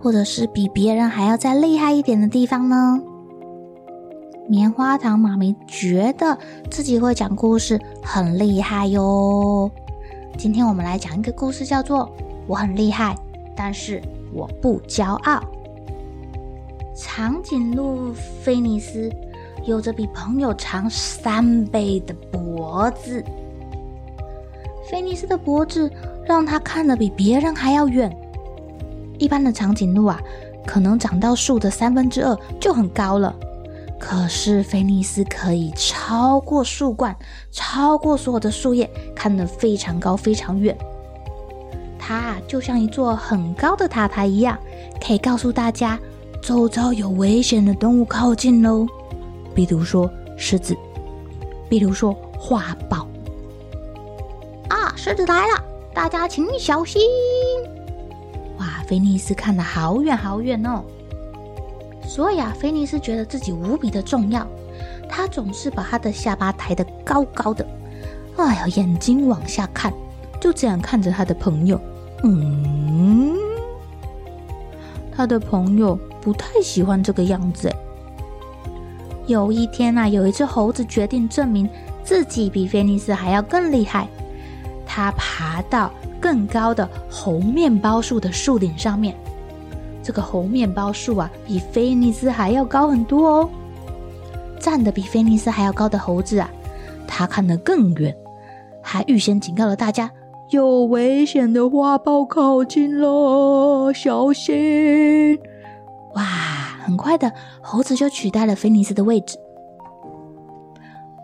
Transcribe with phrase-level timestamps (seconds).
[0.00, 3.00] 或者是比别人还要再厉害一点的地方呢？
[4.48, 6.38] 棉花糖妈咪觉得
[6.70, 9.70] 自己会讲故事很厉害哟。
[10.38, 12.06] 今天我们来讲一个故事，叫做
[12.46, 13.14] 《我很厉害，
[13.54, 14.00] 但是
[14.32, 15.40] 我不骄傲》。
[16.94, 19.12] 长颈鹿菲尼斯
[19.66, 23.22] 有着比朋友长三倍的脖子。
[24.90, 25.92] 菲尼斯的脖子
[26.24, 28.10] 让他看得比别人还要远。
[29.18, 30.20] 一般的长颈鹿啊，
[30.66, 33.34] 可能长到树的三分之二就很高了。
[33.98, 37.16] 可是菲尼斯可以超过树冠，
[37.50, 40.76] 超过所有的树叶，看得非常高，非常远。
[41.98, 44.56] 它就像一座很高的塔台一样，
[45.04, 45.98] 可以告诉大家
[46.40, 48.86] 周遭有危险的动物靠近喽。
[49.52, 50.76] 比如说狮子，
[51.68, 53.08] 比如说花豹。
[54.68, 57.02] 啊，狮子来了，大家请小心。
[58.88, 60.82] 菲尼斯看得好远好远哦！
[62.06, 64.46] 所以啊，菲尼斯觉得自己无比的重要。
[65.10, 67.66] 他总是把他的下巴抬得高高的，
[68.38, 69.92] 哎呀，眼睛往下看，
[70.40, 71.78] 就这样看着他的朋友。
[72.24, 73.36] 嗯，
[75.14, 77.70] 他的朋友不太喜欢这个样子。
[79.26, 81.68] 有一天啊，有一只猴子决定证明
[82.02, 84.08] 自己比菲尼斯还要更厉害。
[84.86, 85.90] 他爬到
[86.28, 89.16] 更高的猴面包树的树顶上面，
[90.02, 93.48] 这个猴面包树啊，比菲尼斯还要高很多哦。
[94.60, 96.50] 站得比菲尼斯还要高的猴子啊，
[97.06, 98.14] 他看得更远，
[98.82, 100.10] 还预先警告了大家：
[100.50, 105.40] 有危险的花豹靠近了，小心！
[106.14, 106.22] 哇，
[106.84, 109.38] 很快的，猴子就取代了菲尼斯的位置。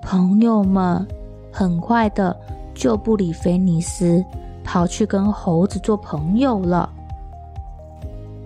[0.00, 1.06] 朋友们，
[1.52, 2.34] 很快的
[2.72, 4.24] 就不理菲尼斯。
[4.64, 6.90] 跑去跟猴子做朋友了。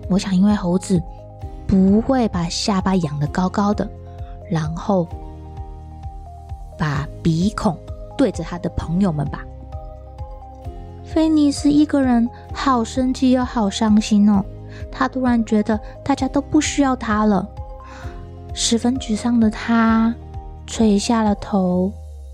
[0.09, 1.01] 我想，因为猴子
[1.65, 3.89] 不会把下巴仰得高高的，
[4.49, 5.07] 然后
[6.77, 7.77] 把鼻孔
[8.17, 9.45] 对着他的朋友们吧。
[11.03, 14.43] 菲尼斯一个人好生气又好伤心哦，
[14.91, 17.47] 他突然觉得大家都不需要他了，
[18.53, 20.13] 十分沮丧的他
[20.67, 21.91] 垂下了头，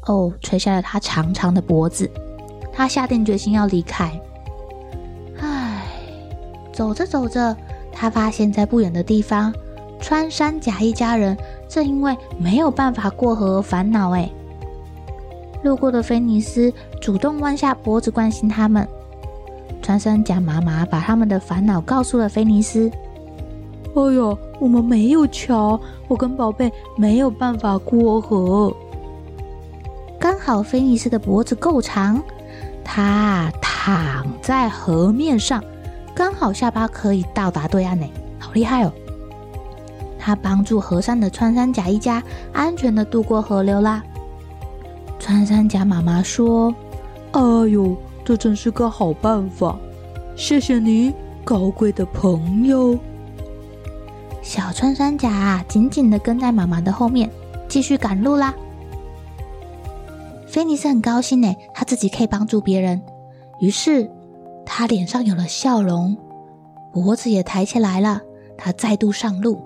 [0.08, 2.10] 哦，垂下了他长长的脖子。
[2.76, 4.12] 他下定决心要离开。
[5.40, 5.88] 唉，
[6.74, 7.56] 走着走着，
[7.90, 9.54] 他发现，在不远的地方，
[10.02, 11.38] 穿山甲一家人
[11.70, 14.12] 正因为没有办法过河而烦恼。
[14.12, 14.30] 哎，
[15.64, 16.72] 路过的菲尼斯
[17.02, 18.86] 主动弯下脖子关心他们。
[19.82, 22.92] 穿山甲妈妈把他们的烦恼告诉了菲尼斯。
[23.96, 28.76] 哎呀，我们没有桥，我跟宝贝没有办法过河。
[30.20, 32.22] 刚好菲尼斯的脖子够长。
[32.86, 35.62] 他躺在河面上，
[36.14, 38.08] 刚好下巴可以到达对岸呢，
[38.40, 38.94] 好厉害哦！
[40.18, 42.24] 他帮助河上的穿山甲一家
[42.54, 44.02] 安全的渡过河流啦。
[45.20, 46.74] 穿山甲妈妈说
[47.34, 49.76] ：“哎呦，这真是个好办法，
[50.36, 52.98] 谢谢你，高贵的朋友。”
[54.42, 57.30] 小穿山甲紧紧的跟在妈妈的后面，
[57.68, 58.54] 继续赶路啦。
[60.56, 63.02] 菲尼斯很高兴呢，他自己可以帮助别人，
[63.60, 64.10] 于是
[64.66, 66.16] 他脸上有了笑容，
[66.94, 68.22] 脖子也抬起来了。
[68.58, 69.62] 他再度上路。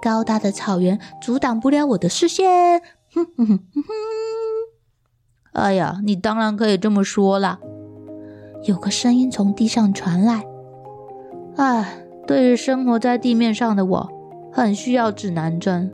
[0.00, 2.80] 高大的草原阻挡不了我的视线。
[5.52, 7.58] 哎呀，你当然可以这么说啦。
[8.64, 10.46] 有个声音从地上传来。
[11.56, 14.10] 哎，对于生活在地面上的我，
[14.50, 15.92] 很需要指南针。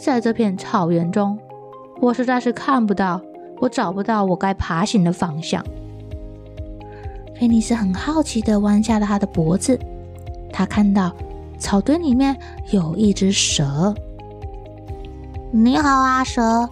[0.00, 1.36] 在这片草原中，
[2.00, 3.20] 我实在是看不到，
[3.58, 5.62] 我找不到我该爬行的方向。
[7.34, 9.78] 菲尼斯很好奇地弯下了他的脖子，
[10.52, 11.12] 他看到
[11.58, 12.36] 草堆里面
[12.70, 13.92] 有一只蛇。
[15.50, 16.68] 你好啊，蛇。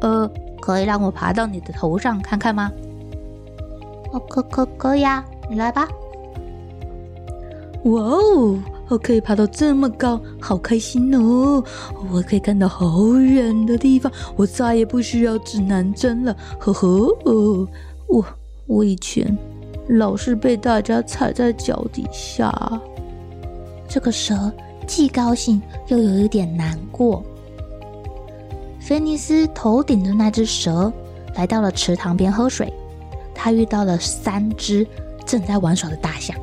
[0.00, 0.30] 呃，
[0.60, 2.70] 可以让我爬到你的头上看看吗？
[4.12, 5.88] 哦，可可可以啊，你来吧。
[7.84, 8.58] 哇哦，
[8.88, 11.64] 我可以爬到这么高，好开心哦！
[12.10, 16.36] 我可以看到好远的地方，我再也不需要指南针了。
[16.58, 16.88] 呵呵，
[17.24, 17.66] 哦，
[18.06, 18.24] 我
[18.66, 19.36] 我以前
[19.88, 22.52] 老是被大家踩在脚底下。
[23.88, 24.52] 这个蛇
[24.86, 27.24] 既高兴又有一点难过。
[28.78, 30.92] 菲尼斯头顶的那只蛇
[31.34, 32.70] 来到了池塘边喝水，
[33.34, 34.86] 他遇到了三只
[35.24, 36.36] 正在玩耍的大象。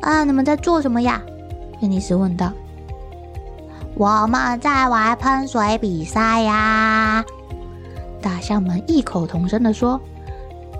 [0.00, 1.22] 啊，你们在做什么呀？
[1.80, 2.52] 菲尼斯问道。
[3.94, 7.24] 我们在玩喷水比赛呀！
[8.22, 10.00] 大象们异口同声的说，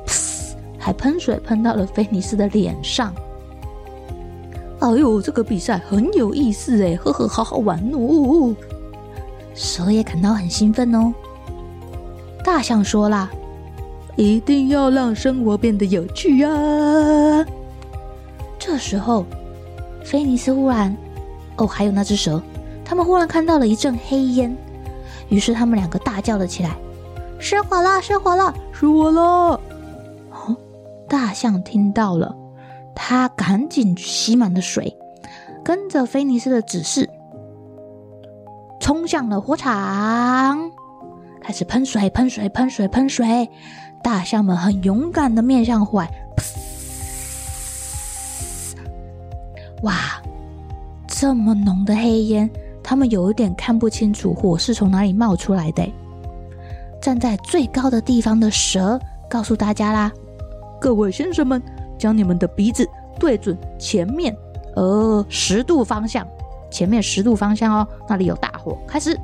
[0.07, 3.15] 噗，还喷水喷到了菲尼斯的脸上。
[4.79, 8.55] 哎呦，这个比赛很有意思哎，呵呵，好好玩哦。
[9.55, 11.13] 蛇也感到很兴奋哦。
[12.43, 13.31] 大象说啦
[14.17, 17.45] ：“一定要让生活变得有趣啊！”
[18.71, 19.27] 这时候，
[20.05, 20.97] 菲尼斯忽然，
[21.57, 22.41] 哦，还有那只蛇，
[22.85, 24.57] 他们忽然看到了一阵黑烟，
[25.29, 26.71] 于是他们两个大叫了起来
[27.41, 28.01] ：“失火了！
[28.01, 28.55] 失火了！
[28.73, 29.61] 失火了！”
[30.31, 30.57] 哦，
[31.09, 32.33] 大象听到了，
[32.95, 34.97] 他赶紧吸满了水，
[35.65, 37.11] 跟着菲尼斯的指示。
[38.79, 40.71] 冲向了火场，
[41.43, 43.51] 开始喷水，喷水，喷水，喷水。
[44.01, 46.09] 大象们很勇敢的面向户外。
[49.82, 49.94] 哇，
[51.06, 52.50] 这么浓的黑烟，
[52.82, 55.91] 他们有一点看不清楚火是从哪里冒出来的。
[57.00, 60.12] 站在最高的地方的蛇告诉大家啦
[60.81, 61.62] ：“各位先生们，
[61.99, 62.87] 将你们的鼻子
[63.19, 64.37] 对准前面，
[64.77, 66.26] 呃，十度方向。”
[66.71, 68.79] 前面十度方向哦，那里有大火。
[68.87, 69.19] 开始，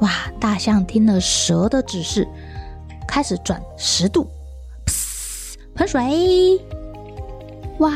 [0.00, 0.10] 哇！
[0.40, 2.26] 大象听了蛇的指示，
[3.06, 4.26] 开始转十度，
[5.74, 6.58] 喷水。
[7.80, 7.90] 哇！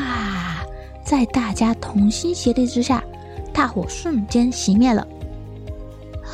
[1.05, 3.05] 在大家同心协力之下，
[3.53, 5.07] 大火瞬间熄灭了。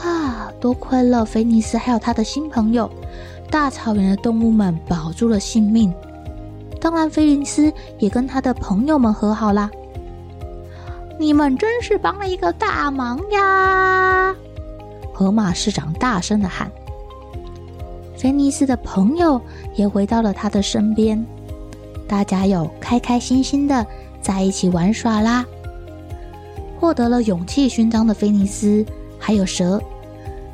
[0.02, 0.52] 啊！
[0.60, 2.88] 多亏了菲尼斯还有他的新朋友，
[3.50, 5.92] 大草原的动物们保住了性命。
[6.80, 9.70] 当然，菲尼斯也跟他的朋友们和好啦。
[11.18, 14.34] 你们真是帮了一个大忙呀！
[15.12, 16.70] 河马市长大声的喊。
[18.16, 19.40] 菲尼斯的朋友
[19.74, 21.22] 也回到了他的身边，
[22.06, 23.86] 大家又开开心心的
[24.20, 25.44] 在一起玩耍啦。
[26.78, 28.84] 获得了勇气勋章的菲尼斯
[29.18, 29.82] 还有蛇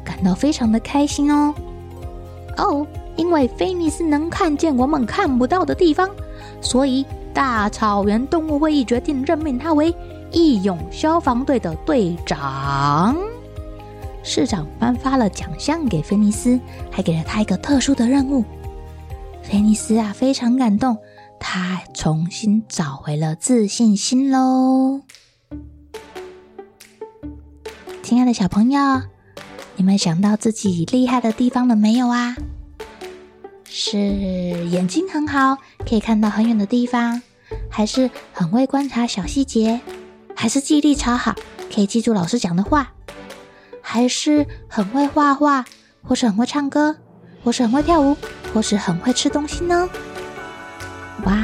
[0.04, 1.54] 感到非常的开心哦。
[2.56, 2.86] 哦，
[3.16, 6.10] 因为菲尼斯能看见我们看不到的地方，
[6.60, 9.94] 所以大草原动物会议决定任命他为。
[10.32, 13.16] 义勇消防队的队长，
[14.24, 16.58] 市长颁发了奖项给菲尼斯，
[16.90, 18.44] 还给了他一个特殊的任务。
[19.40, 20.98] 菲尼斯啊，非常感动，
[21.38, 25.02] 他重新找回了自信心喽。
[28.02, 29.02] 亲爱的小朋友，
[29.76, 32.36] 你们想到自己厉害的地方了没有啊？
[33.64, 37.20] 是眼睛很好，可以看到很远的地方，
[37.68, 39.80] 还是很会观察小细节？
[40.34, 41.34] 还是记忆力超好，
[41.74, 42.92] 可以记住老师讲的话，
[43.80, 45.64] 还是很会画画，
[46.02, 46.96] 或是很会唱歌，
[47.42, 48.16] 或是很会跳舞，
[48.54, 49.88] 或是很会吃东西呢？
[51.24, 51.36] 哇！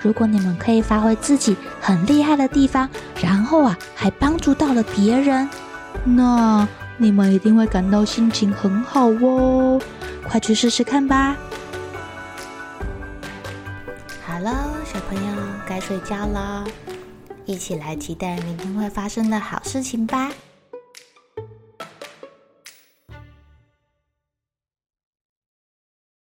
[0.00, 2.90] 如果你们可以发挥自己很厉害的地方，
[3.22, 5.48] 然后啊，还帮助到了别人，
[6.04, 6.66] 那
[6.96, 9.80] 你们一定会感到心情很好哦。
[10.28, 11.36] 快去试试看吧。
[14.26, 15.32] 好了，小朋友
[15.66, 16.64] 该睡觉了。
[17.44, 20.30] 一起来期待明天会发生的好事情吧！